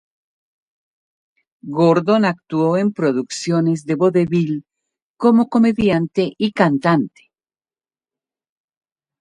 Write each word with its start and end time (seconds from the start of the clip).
Gordon 1.77 2.25
actuó 2.25 2.75
en 2.77 2.91
producciones 2.91 3.85
de 3.85 3.93
vodevil 3.93 4.65
como 5.15 5.47
comediante 5.47 6.33
y 6.39 6.53
cantante. 6.53 7.29